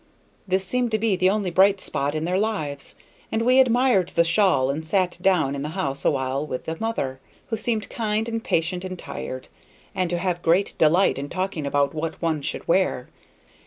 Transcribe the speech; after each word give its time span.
This 0.47 0.65
seemed 0.65 0.89
to 0.93 0.97
be 0.97 1.15
the 1.15 1.29
only 1.29 1.51
bright 1.51 1.79
spot 1.79 2.15
in 2.15 2.25
their 2.25 2.39
lives, 2.39 2.95
and 3.31 3.43
we 3.43 3.59
admired 3.59 4.09
the 4.09 4.23
shawl 4.23 4.71
and 4.71 4.83
sat 4.83 5.19
down 5.21 5.53
in 5.53 5.61
the 5.61 5.69
house 5.77 6.03
awhile 6.03 6.43
with 6.43 6.65
the 6.65 6.75
mother, 6.79 7.19
who 7.49 7.55
seemed 7.57 7.87
kind 7.87 8.27
and 8.27 8.43
patient 8.43 8.83
and 8.83 8.97
tired, 8.97 9.47
and 9.93 10.09
to 10.09 10.17
have 10.17 10.41
great 10.41 10.73
delight 10.79 11.19
in 11.19 11.29
talking 11.29 11.67
about 11.67 11.93
what 11.93 12.19
one 12.19 12.41
should 12.41 12.67
wear. 12.67 13.09